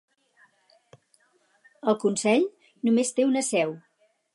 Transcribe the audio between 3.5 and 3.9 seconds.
seu.